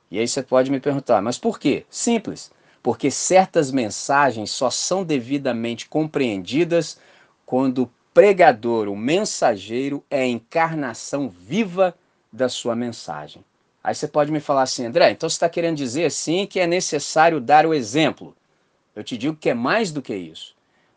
[0.10, 1.86] E aí você pode me perguntar, mas por quê?
[1.90, 2.52] Simples.
[2.82, 7.00] Porque certas mensagens só são devidamente compreendidas
[7.46, 11.94] quando pregador, o mensageiro, é a encarnação viva
[12.34, 13.46] da sua mensagem.
[13.84, 16.66] Aí você pode me falar assim, André, então você está querendo dizer sim que é
[16.66, 18.36] necessário dar o exemplo.
[18.96, 20.56] Eu te digo que é mais do que isso.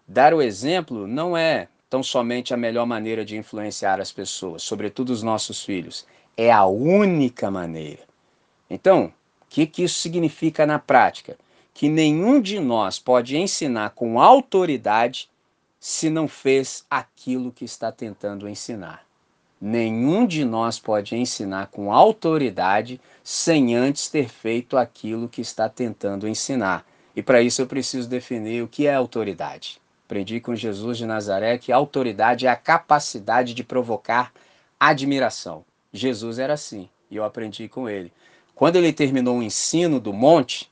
[0.09, 5.11] Dar o exemplo não é tão somente a melhor maneira de influenciar as pessoas, sobretudo
[5.11, 6.07] os nossos filhos.
[6.39, 8.01] É a única maneira.
[8.71, 11.37] Então, o que, que isso significa na prática?
[11.75, 15.29] Que nenhum de nós pode ensinar com autoridade
[15.81, 19.07] se não fez aquilo que está tentando ensinar.
[19.59, 26.29] Nenhum de nós pode ensinar com autoridade sem antes ter feito aquilo que está tentando
[26.29, 26.87] ensinar.
[27.16, 29.81] E para isso eu preciso definir o que é autoridade.
[30.07, 34.33] Aprendi com Jesus de Nazaré que autoridade é a capacidade de provocar
[34.79, 35.64] admiração.
[35.93, 38.12] Jesus era assim, e eu aprendi com ele.
[38.55, 40.70] Quando ele terminou o ensino do monte,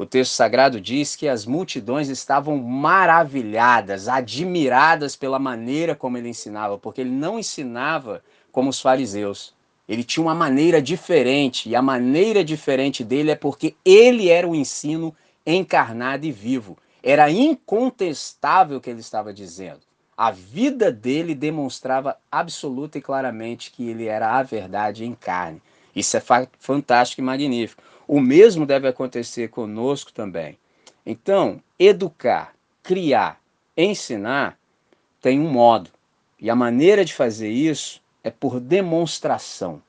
[0.00, 6.78] o texto sagrado diz que as multidões estavam maravilhadas, admiradas pela maneira como ele ensinava,
[6.78, 9.52] porque ele não ensinava como os fariseus.
[9.86, 14.54] Ele tinha uma maneira diferente, e a maneira diferente dele é porque ele era o
[14.54, 15.14] ensino
[15.46, 16.78] encarnado e vivo.
[17.02, 19.80] Era incontestável o que ele estava dizendo.
[20.16, 25.60] A vida dele demonstrava absoluta e claramente que ele era a verdade em carne.
[25.94, 26.22] Isso é
[26.58, 27.82] fantástico e magnífico.
[28.12, 30.58] O mesmo deve acontecer conosco também.
[31.06, 33.40] Então, educar, criar,
[33.76, 34.58] ensinar
[35.22, 35.90] tem um modo.
[36.36, 39.80] E a maneira de fazer isso é por demonstração.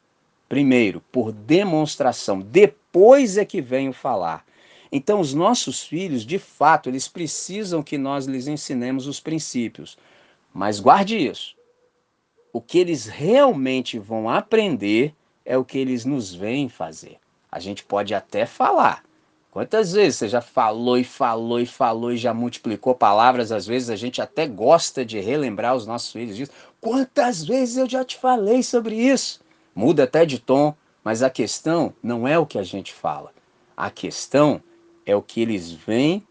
[0.48, 2.42] Primeiro, por demonstração.
[2.42, 4.46] Depois é que vem o falar.
[4.92, 9.98] Então, os nossos filhos, de fato, eles precisam que nós lhes ensinemos os princípios.
[10.54, 11.56] Mas guarde isso.
[12.54, 15.12] O que eles realmente vão aprender
[15.44, 17.21] é o que eles nos veem fazer.
[17.52, 19.04] A gente pode até falar.
[19.52, 23.52] Quantas vezes você já falou e falou e falou e já multiplicou palavras?
[23.52, 26.54] Às vezes a gente até gosta de relembrar os nossos filhos disso.
[26.80, 29.42] Quantas vezes eu já te falei sobre isso?
[29.76, 33.34] Muda até de tom, mas a questão não é o que a gente fala.
[33.76, 34.64] A questão
[35.06, 36.26] é o que eles vêm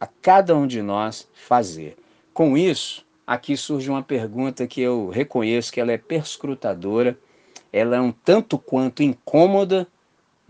[0.00, 1.96] a cada um de nós fazer.
[2.34, 7.16] Com isso, aqui surge uma pergunta que eu reconheço que ela é perscrutadora,
[7.72, 9.86] ela é um tanto quanto incômoda,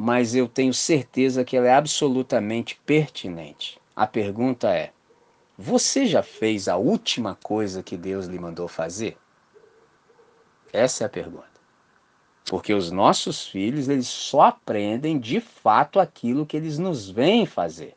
[0.02, 3.78] mas eu tenho certeza que ela é absolutamente pertinente.
[3.94, 4.92] A pergunta é:
[5.58, 9.18] você já fez a última coisa que Deus lhe mandou fazer?
[10.72, 11.44] Essa é a pergunta.
[12.46, 17.94] Porque os nossos filhos, eles só aprendem de fato aquilo que eles nos veem fazer.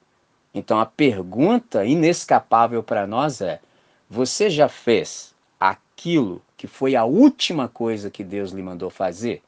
[0.53, 3.61] Então a pergunta inescapável para nós é:
[4.09, 9.41] você já fez aquilo que foi a última coisa que Deus lhe mandou fazer?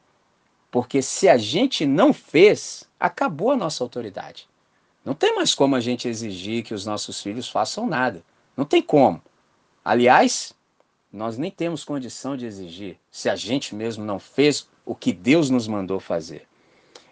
[0.76, 4.46] Porque se a gente não fez, acabou a nossa autoridade.
[5.02, 8.22] Não tem mais como a gente exigir que os nossos filhos façam nada.
[8.54, 9.22] Não tem como.
[9.82, 10.52] Aliás,
[11.10, 15.48] nós nem temos condição de exigir se a gente mesmo não fez o que Deus
[15.48, 16.46] nos mandou fazer.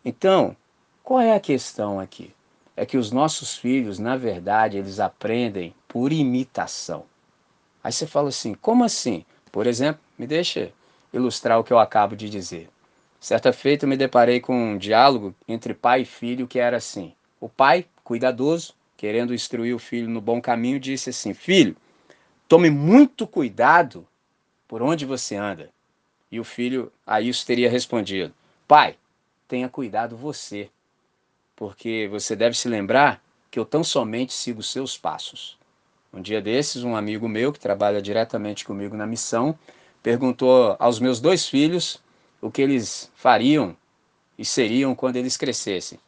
[0.05, 0.55] Então,
[1.03, 2.35] qual é a questão aqui?
[2.77, 7.07] é que os nossos filhos, na verdade, eles aprendem por imitação.
[7.83, 9.25] Aí você fala assim: como assim?
[9.51, 10.71] Por exemplo, me deixa
[11.15, 12.69] ilustrar o que eu acabo de dizer.
[13.25, 17.49] Certa feita me deparei com um diálogo entre pai e filho que era assim: o
[17.49, 21.75] pai, cuidadoso, querendo instruir o filho no bom caminho, disse assim: Filho,
[22.47, 24.07] tome muito cuidado
[24.69, 25.71] por onde você anda.
[26.31, 28.35] E o filho a isso teria respondido:
[28.69, 28.99] Pai,
[29.49, 30.69] tenha cuidado você,
[31.57, 35.57] porque você deve se lembrar que eu tão somente sigo seus passos.
[36.13, 39.59] Um dia desses, um amigo meu que trabalha diretamente comigo na missão
[40.03, 42.05] perguntou aos meus dois filhos
[42.45, 43.75] o que eles fariam
[44.37, 45.99] e seriam quando eles crescessem.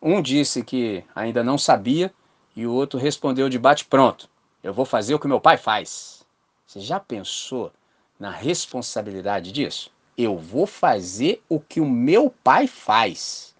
[0.00, 2.10] Um disse que ainda não sabia
[2.56, 4.26] e o outro respondeu de bate-pronto:
[4.62, 6.24] Eu vou fazer o que meu pai faz.
[6.66, 7.70] Você já pensou
[8.18, 9.92] na responsabilidade disso?
[10.16, 13.54] Eu vou fazer o que o meu pai faz.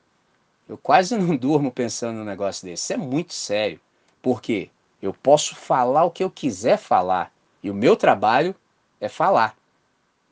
[0.66, 2.84] Eu quase não durmo pensando num negócio desse.
[2.84, 3.78] Isso é muito sério.
[4.22, 4.70] Porque
[5.02, 7.30] eu posso falar o que eu quiser falar
[7.62, 8.54] e o meu trabalho
[8.98, 9.54] é falar.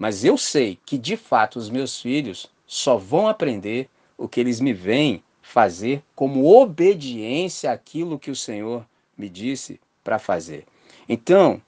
[0.02, 3.88] Mas eu sei que de fato os meus filhos só vão aprender
[4.18, 8.84] o que eles me veem fazer como obediência àquilo que o Senhor
[9.16, 10.66] me disse para fazer.
[11.08, 11.62] Então,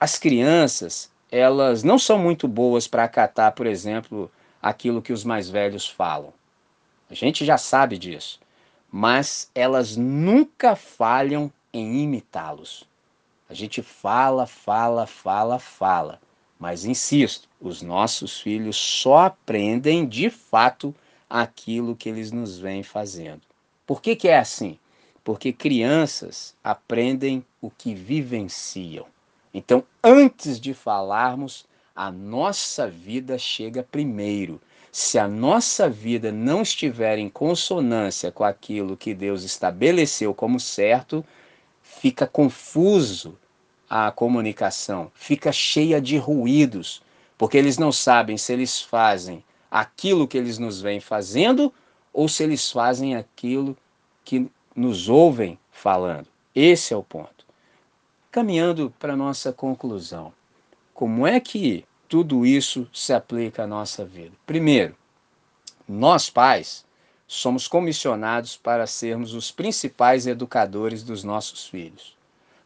[0.00, 5.50] as crianças, elas não são muito boas para acatar, por exemplo, aquilo que os mais
[5.50, 6.32] velhos falam.
[7.10, 8.40] A gente já sabe disso.
[8.90, 12.88] Mas elas nunca falham em imitá-los.
[13.50, 16.18] A gente fala, fala, fala, fala.
[16.60, 20.94] Mas insisto, os nossos filhos só aprendem de fato
[21.28, 23.40] aquilo que eles nos vêm fazendo.
[23.86, 24.78] Por que, que é assim?
[25.24, 29.06] Porque crianças aprendem o que vivenciam.
[29.54, 31.64] Então, antes de falarmos,
[31.96, 34.60] a nossa vida chega primeiro.
[34.92, 41.24] Se a nossa vida não estiver em consonância com aquilo que Deus estabeleceu como certo,
[41.82, 43.38] fica confuso
[43.90, 47.02] a comunicação, fica cheia de ruídos,
[47.36, 51.74] porque eles não sabem se eles fazem aquilo que eles nos vêm fazendo
[52.12, 53.76] ou se eles fazem aquilo
[54.24, 56.28] que nos ouvem falando.
[56.54, 57.44] Esse é o ponto.
[58.30, 60.32] Caminhando para a nossa conclusão,
[60.94, 64.36] como é que tudo isso se aplica à nossa vida?
[64.46, 64.94] Primeiro,
[65.88, 66.84] nós pais
[67.26, 72.19] somos comissionados para sermos os principais educadores dos nossos filhos.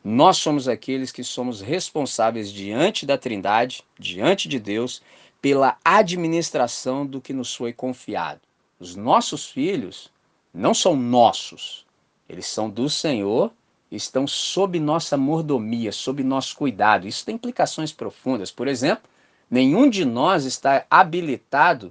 [0.07, 5.01] Nós somos aqueles que somos responsáveis diante da Trindade, diante de Deus,
[5.41, 8.41] pela administração do que nos foi confiado.
[8.79, 10.13] Os nossos filhos
[10.53, 11.87] não são nossos,
[12.29, 13.51] eles são do Senhor,
[13.91, 17.09] estão sob nossa mordomia, sob nosso cuidado.
[17.09, 18.51] Isso tem implicações profundas.
[18.51, 19.09] Por exemplo,
[19.51, 21.91] nenhum de nós está habilitado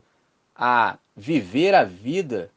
[0.56, 2.52] a viver a vida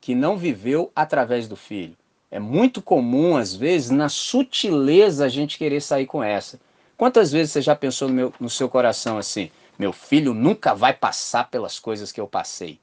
[0.00, 1.96] que não viveu através do filho.
[2.30, 6.60] É muito comum, às vezes, na sutileza, a gente querer sair com essa.
[6.96, 9.50] Quantas vezes você já pensou no, meu, no seu coração assim?
[9.78, 12.78] Meu filho nunca vai passar pelas coisas que eu passei.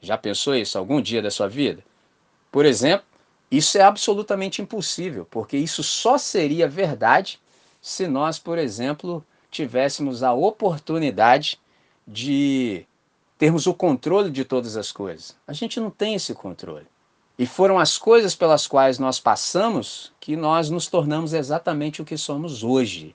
[0.00, 1.82] Já pensou isso algum dia da sua vida?
[2.52, 3.06] Por exemplo,
[3.50, 7.40] isso é absolutamente impossível, porque isso só seria verdade
[7.80, 11.58] se nós, por exemplo, tivéssemos a oportunidade
[12.06, 12.84] de
[13.38, 15.36] termos o controle de todas as coisas.
[15.46, 16.86] A gente não tem esse controle.
[17.38, 22.16] E foram as coisas pelas quais nós passamos que nós nos tornamos exatamente o que
[22.16, 23.14] somos hoje.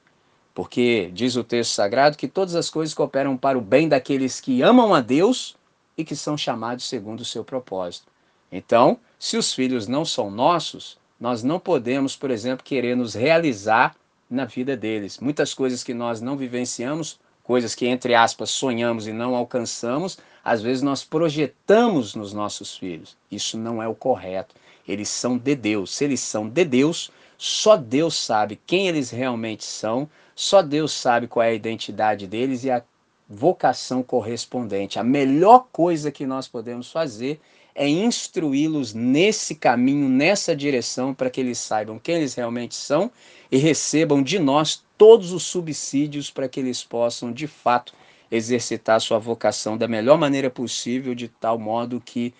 [0.53, 4.61] Porque diz o texto sagrado que todas as coisas cooperam para o bem daqueles que
[4.61, 5.55] amam a Deus
[5.97, 8.07] e que são chamados segundo o seu propósito.
[8.51, 13.95] Então, se os filhos não são nossos, nós não podemos, por exemplo, querer nos realizar
[14.29, 15.19] na vida deles.
[15.19, 20.61] Muitas coisas que nós não vivenciamos, coisas que, entre aspas, sonhamos e não alcançamos, às
[20.61, 23.17] vezes nós projetamos nos nossos filhos.
[23.31, 24.55] Isso não é o correto.
[24.87, 25.93] Eles são de Deus.
[25.93, 31.27] Se eles são de Deus, só Deus sabe quem eles realmente são, só Deus sabe
[31.27, 32.83] qual é a identidade deles e a
[33.29, 34.97] vocação correspondente.
[34.97, 37.39] A melhor coisa que nós podemos fazer
[37.75, 43.11] é instruí-los nesse caminho, nessa direção, para que eles saibam quem eles realmente são
[43.51, 47.93] e recebam de nós todos os subsídios para que eles possam, de fato,
[48.31, 52.33] exercitar sua vocação da melhor maneira possível, de tal modo que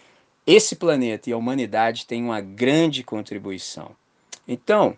[0.46, 3.92] esse planeta e a humanidade tenham uma grande contribuição.
[4.48, 4.98] Então,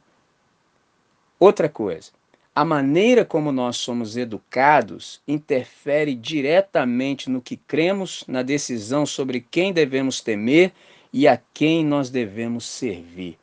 [1.39, 2.11] outra coisa,
[2.53, 9.71] a maneira como nós somos educados interfere diretamente no que cremos, na decisão sobre quem
[9.71, 10.71] devemos temer
[11.13, 13.40] e a quem nós devemos servir.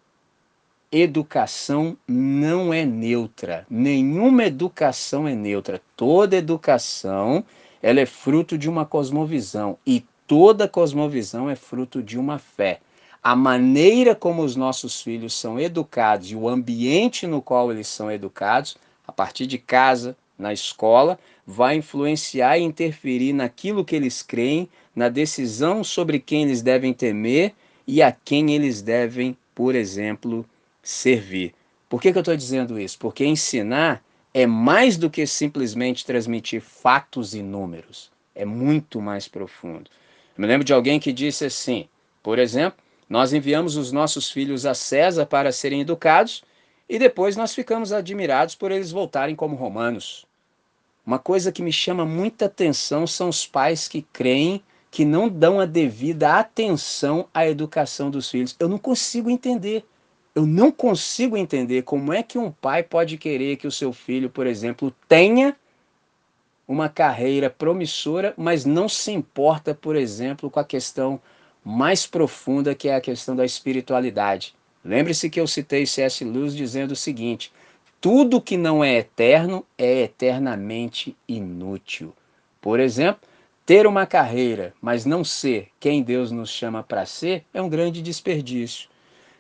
[0.91, 5.83] Educação não é neutra, nenhuma educação é neutra.
[5.95, 7.45] Toda educação
[7.83, 12.81] ela é fruto de uma cosmovisão e toda cosmovisão é fruto de uma fé.
[13.23, 18.11] a maneira como os nossos filhos são educados e o ambiente no qual eles são
[18.11, 24.69] educados, a partir de casa, na escola, vai influenciar e interferir naquilo que eles creem,
[24.97, 27.53] na decisão sobre quem eles devem temer
[27.87, 30.47] e a quem eles devem, por exemplo,
[30.89, 31.55] servir.
[31.87, 32.99] Por que, que eu estou dizendo isso?
[32.99, 38.11] Porque ensinar é mais do que simplesmente transmitir fatos e números.
[38.35, 39.91] É muito mais profundo.
[40.37, 41.87] Eu me lembro de alguém que disse assim,
[42.23, 46.43] por exemplo, nós enviamos os nossos filhos a César para serem educados
[46.89, 50.25] e depois nós ficamos admirados por eles voltarem como romanos.
[51.05, 55.61] Uma coisa que me chama muita atenção são os pais que creem que não dão
[55.61, 58.57] a devida atenção à educação dos filhos.
[58.59, 59.85] Eu não consigo entender.
[60.39, 64.31] Eu não consigo entender como é que um pai pode querer que o seu filho,
[64.31, 65.57] por exemplo, tenha
[66.69, 71.21] uma carreira promissora, mas não se importa, por exemplo, com a questão
[71.65, 74.55] mais profunda que é a questão da espiritualidade.
[74.85, 76.25] Lembre-se que eu citei C.S.
[76.25, 77.53] Lewis dizendo o seguinte:
[78.01, 82.15] tudo que não é eterno é eternamente inútil.
[82.61, 83.23] Por exemplo,
[83.67, 88.01] ter uma carreira, mas não ser quem Deus nos chama para ser, é um grande
[88.01, 88.89] desperdício.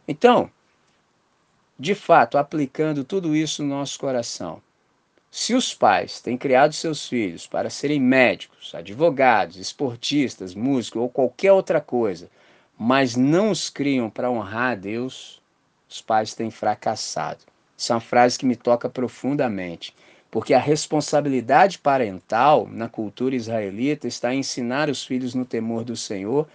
[0.09, 0.51] Então,
[1.79, 4.61] de fato, aplicando tudo isso no nosso coração,
[5.31, 11.53] se os pais têm criado seus filhos para serem médicos, advogados, esportistas, músicos ou qualquer
[11.53, 12.29] outra coisa,
[12.77, 15.41] mas não os criam para honrar a Deus,
[15.89, 17.45] os pais têm fracassado.
[17.77, 19.95] Isso é uma frase que me toca profundamente,
[20.31, 25.97] porque a responsabilidade parental na cultura israelita está em ensinar os filhos no temor do
[25.97, 26.49] Senhor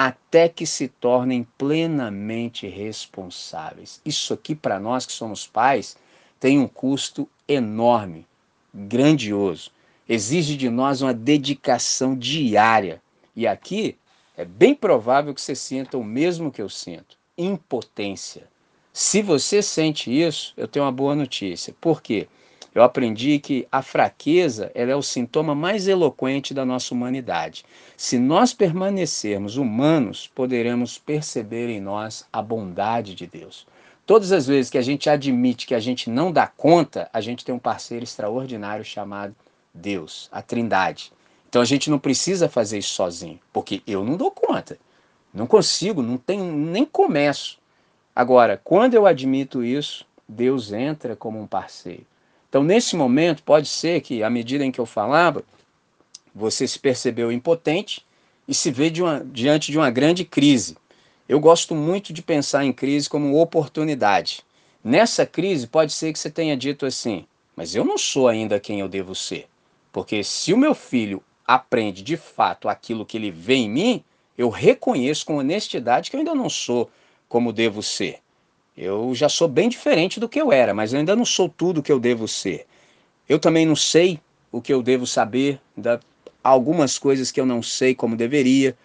[0.00, 4.00] até que se tornem plenamente responsáveis.
[4.06, 5.96] Isso aqui, para nós que somos pais,
[6.38, 8.24] tem um custo enorme,
[8.72, 9.72] grandioso.
[10.08, 13.02] Exige de nós uma dedicação diária.
[13.34, 13.98] E aqui
[14.36, 18.46] é bem provável que você sinta o mesmo que eu sinto: impotência.
[18.92, 21.74] Se você sente isso, eu tenho uma boa notícia.
[21.80, 22.28] Por quê?
[22.78, 27.64] Eu aprendi que a fraqueza é o sintoma mais eloquente da nossa humanidade.
[27.96, 33.66] Se nós permanecermos humanos, poderemos perceber em nós a bondade de Deus.
[34.06, 37.44] Todas as vezes que a gente admite que a gente não dá conta, a gente
[37.44, 39.34] tem um parceiro extraordinário chamado
[39.74, 41.12] Deus, a Trindade.
[41.48, 44.78] Então a gente não precisa fazer isso sozinho, porque eu não dou conta.
[45.34, 47.58] Não consigo, não tenho, nem começo.
[48.14, 52.06] Agora, quando eu admito isso, Deus entra como um parceiro.
[52.48, 55.44] Então, nesse momento, pode ser que, à medida em que eu falava,
[56.34, 58.04] você se percebeu impotente
[58.46, 60.76] e se vê de uma, diante de uma grande crise.
[61.28, 64.42] Eu gosto muito de pensar em crise como oportunidade.
[64.82, 68.80] Nessa crise, pode ser que você tenha dito assim: mas eu não sou ainda quem
[68.80, 69.46] eu devo ser.
[69.92, 74.04] Porque se o meu filho aprende de fato aquilo que ele vê em mim,
[74.38, 76.88] eu reconheço com honestidade que eu ainda não sou
[77.28, 78.20] como devo ser.
[78.80, 81.80] Eu já sou bem diferente do que eu era, mas eu ainda não sou tudo
[81.80, 82.64] o que eu devo ser.
[83.28, 84.20] Eu também não sei
[84.52, 85.98] o que eu devo saber, da,
[86.44, 88.78] algumas coisas que eu não sei como deveria.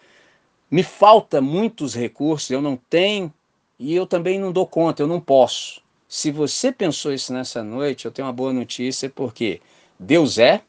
[0.70, 3.32] Me falta muitos recursos, eu não tenho
[3.78, 5.80] e eu também não dou conta, eu não posso.
[6.10, 9.62] Se você pensou isso nessa noite, eu tenho uma boa notícia, porque
[10.00, 10.62] Deus é,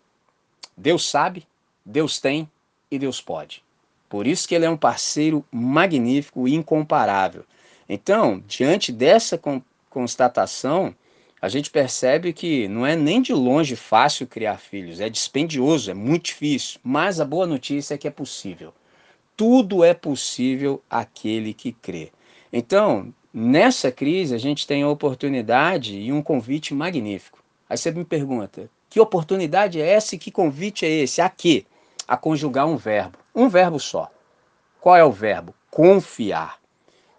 [0.77, 1.47] Deus sabe,
[1.83, 2.47] Deus tem
[2.91, 3.65] e Deus pode.
[4.07, 7.43] Por isso que ele é um parceiro magnífico e incomparável.
[7.89, 9.41] Então, diante dessa
[9.91, 10.95] constatação,
[11.41, 15.95] a gente percebe que não é nem de longe fácil criar filhos, é dispendioso, é
[15.95, 18.73] muito difícil, mas a boa notícia é que é possível.
[19.37, 22.11] Tudo é possível aquele que crê.
[22.53, 27.43] Então, nessa crise, a gente tem a oportunidade e um convite magnífico.
[27.69, 31.21] Aí você me pergunta: que oportunidade é essa e que convite é esse?
[31.21, 31.67] A quê?
[32.07, 33.19] A conjugar um verbo.
[33.35, 34.11] Um verbo só.
[34.81, 35.53] Qual é o verbo?
[35.71, 36.59] Confiar.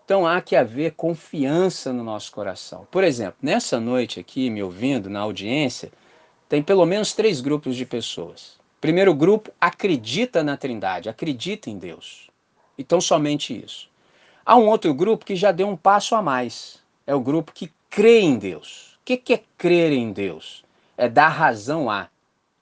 [0.06, 2.88] Então há que haver confiança no nosso coração.
[2.92, 5.92] Por exemplo, nessa noite aqui, me ouvindo na audiência,
[6.48, 8.60] tem pelo menos três grupos de pessoas.
[8.80, 12.30] Primeiro grupo acredita na Trindade, acredita em Deus.
[12.78, 13.90] Então somente isso.
[14.46, 16.80] Há um outro grupo que já deu um passo a mais.
[17.08, 19.00] É o grupo que crê em Deus.
[19.02, 20.64] O que é crer em Deus?
[20.96, 22.10] É dar razão a.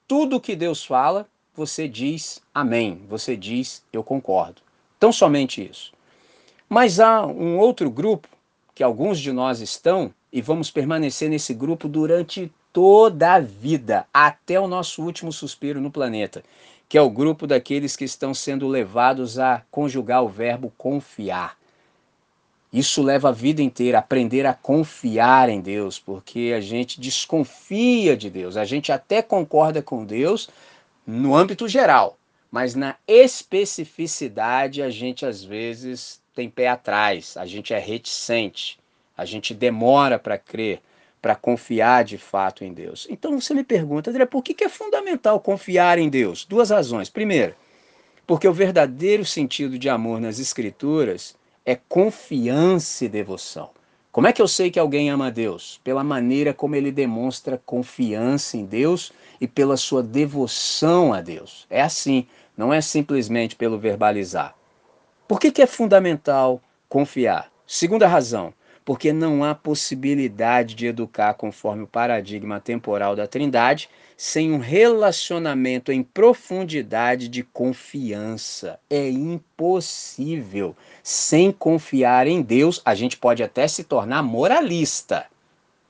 [0.08, 4.62] Tudo que Deus fala, você diz amém, você diz eu concordo.
[4.96, 5.93] Então somente isso.
[6.74, 8.26] Mas há um outro grupo,
[8.74, 14.58] que alguns de nós estão, e vamos permanecer nesse grupo durante toda a vida, até
[14.58, 16.42] o nosso último suspiro no planeta,
[16.88, 21.56] que é o grupo daqueles que estão sendo levados a conjugar o verbo confiar.
[22.72, 28.28] Isso leva a vida inteira, aprender a confiar em Deus, porque a gente desconfia de
[28.28, 30.50] Deus, a gente até concorda com Deus
[31.06, 32.18] no âmbito geral,
[32.50, 38.78] mas na especificidade a gente às vezes tem pé atrás, a gente é reticente,
[39.16, 40.80] a gente demora para crer,
[41.22, 43.06] para confiar de fato em Deus.
[43.08, 46.44] Então você me pergunta, André, por que é fundamental confiar em Deus?
[46.44, 47.08] Duas razões.
[47.08, 47.54] Primeiro,
[48.26, 53.70] porque o verdadeiro sentido de amor nas Escrituras é confiança e devoção.
[54.10, 55.80] Como é que eu sei que alguém ama Deus?
[55.82, 61.66] Pela maneira como ele demonstra confiança em Deus e pela sua devoção a Deus.
[61.68, 62.26] É assim,
[62.56, 64.54] não é simplesmente pelo verbalizar.
[65.26, 67.50] Por que, que é fundamental confiar?
[67.66, 68.52] Segunda razão,
[68.84, 75.90] porque não há possibilidade de educar conforme o paradigma temporal da Trindade sem um relacionamento
[75.90, 78.78] em profundidade de confiança.
[78.90, 80.76] É impossível.
[81.02, 85.24] Sem confiar em Deus, a gente pode até se tornar moralista.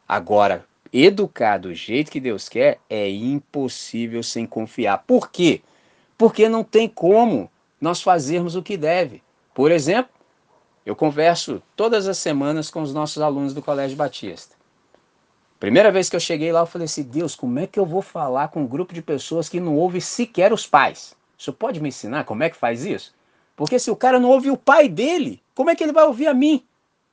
[0.06, 4.98] Agora, educar do jeito que Deus quer é impossível sem confiar.
[4.98, 5.60] Por quê?
[6.16, 7.50] Porque não tem como
[7.84, 9.22] nós fazermos o que deve.
[9.52, 10.10] Por exemplo,
[10.86, 14.56] eu converso todas as semanas com os nossos alunos do Colégio Batista.
[15.60, 18.00] Primeira vez que eu cheguei lá, eu falei assim: Deus, como é que eu vou
[18.00, 21.14] falar com um grupo de pessoas que não ouve sequer os pais?
[21.38, 23.14] Senhor pode me ensinar como é que faz isso?
[23.54, 26.26] Porque se o cara não ouve o pai dele, como é que ele vai ouvir
[26.26, 26.64] a mim?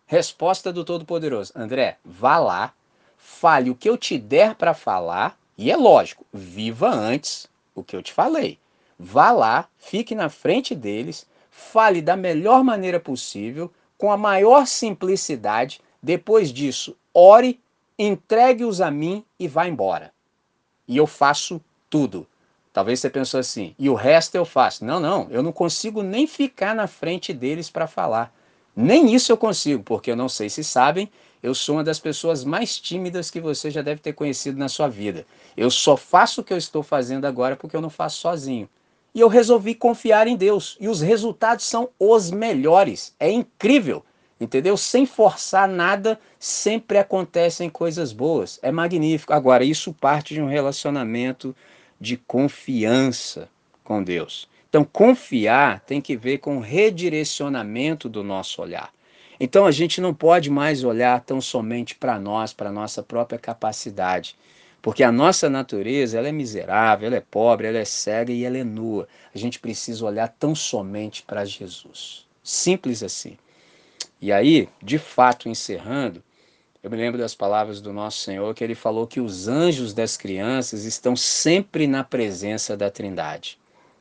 [0.06, 2.74] Resposta do Todo-Poderoso: André, vá lá,
[3.18, 7.96] fale o que eu te der para falar, e é lógico, viva antes o que
[7.96, 8.58] eu te falei.
[9.04, 15.82] Vá lá, fique na frente deles, fale da melhor maneira possível, com a maior simplicidade.
[16.04, 17.60] Depois disso, ore
[17.98, 20.14] entregue-os a mim e vá embora.
[20.88, 22.28] E eu faço tudo.
[22.72, 24.86] Talvez você pensou assim, e o resto eu faço.
[24.86, 28.32] Não, não, eu não consigo nem ficar na frente deles para falar.
[28.76, 32.44] Nem isso eu consigo, porque eu não sei se sabem, eu sou uma das pessoas
[32.44, 35.26] mais tímidas que você já deve ter conhecido na sua vida.
[35.58, 38.70] Eu só faço o que eu estou fazendo agora porque eu não faço sozinho.
[39.14, 43.14] E eu resolvi confiar em Deus, e os resultados são os melhores.
[43.20, 44.04] É incrível
[44.44, 44.76] entendeu?
[44.76, 48.60] Sem forçar nada, sempre acontecem coisas boas.
[48.64, 49.34] É magnífico.
[49.34, 51.56] Agora, isso parte de um relacionamento
[52.00, 53.48] de confiança
[53.84, 54.50] com Deus.
[54.68, 58.92] Então, confiar tem que ver com redirecionamento do nosso olhar.
[59.40, 64.36] Então, a gente não pode mais olhar tão somente para nós, para nossa própria capacidade.
[64.82, 68.58] Porque a nossa natureza ela é miserável, ela é pobre, ela é cega e ela
[68.58, 69.08] é nua.
[69.34, 72.26] A gente precisa olhar tão somente para Jesus.
[72.44, 73.38] Simples assim.
[74.20, 76.24] E aí, de fato, encerrando,
[76.82, 80.18] eu me lembro das palavras do nosso Senhor que ele falou que os anjos das
[80.18, 83.60] crianças estão sempre na presença da Trindade.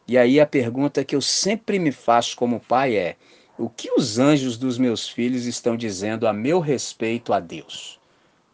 [0.09, 3.17] E aí a pergunta que eu sempre me faço como pai é:
[3.59, 8.00] o que os anjos dos meus filhos estão dizendo a meu respeito a Deus?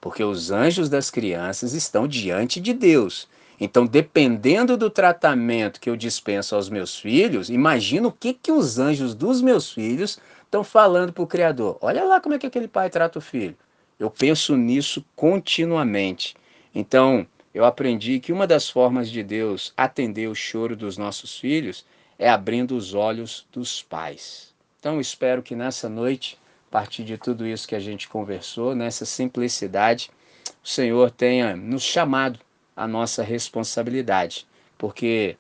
[0.07, 3.29] Porque os anjos das crianças estão diante de Deus.
[3.59, 8.79] Então, dependendo do tratamento que eu dispenso aos meus filhos, imagina o que, que os
[8.79, 11.77] anjos dos meus filhos estão falando para o Criador.
[11.81, 13.57] Olha lá como é que aquele pai trata o filho.
[13.99, 16.37] Eu penso nisso continuamente.
[16.73, 21.85] Então, eu aprendi que uma das formas de Deus atender o choro dos nossos filhos
[22.17, 24.55] é abrindo os olhos dos pais.
[24.79, 26.39] Então, espero que nessa noite,
[26.69, 30.11] a partir de tudo isso que a gente conversou, nessa simplicidade,
[30.63, 32.41] o Senhor tenha nos chamado
[32.75, 34.47] a nossa responsabilidade,
[34.77, 35.37] porque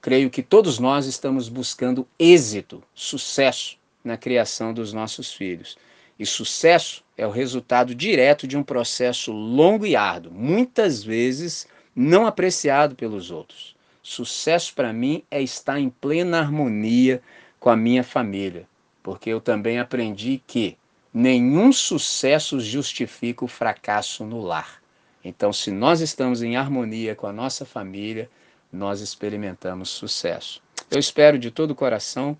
[0.00, 5.76] creio que todos nós estamos buscando êxito, sucesso na criação dos nossos filhos.
[6.18, 12.26] E sucesso é o resultado direto de um processo longo e árduo, muitas vezes não
[12.26, 13.76] apreciado pelos outros.
[14.02, 17.22] Sucesso para mim é estar em plena harmonia
[17.58, 18.66] com a minha família,
[19.02, 20.76] porque eu também aprendi que
[21.12, 24.80] nenhum sucesso justifica o fracasso no lar.
[25.24, 28.30] Então, se nós estamos em harmonia com a nossa família,
[28.72, 30.62] nós experimentamos sucesso.
[30.90, 32.36] Eu espero de todo o coração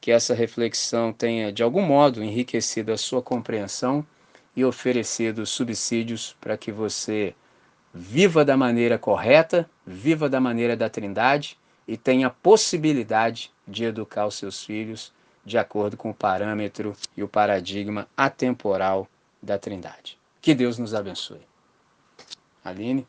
[0.00, 4.04] que essa reflexão tenha, de algum modo, enriquecido a sua compreensão
[4.56, 7.34] e oferecido subsídios para que você
[7.94, 14.26] viva da maneira correta, viva da maneira da Trindade e tenha a possibilidade de educar
[14.26, 15.12] os seus filhos
[15.44, 19.08] de acordo com o parâmetro e o paradigma atemporal
[19.42, 20.18] da Trindade.
[20.40, 21.40] Que Deus nos abençoe.
[22.64, 23.06] Aline?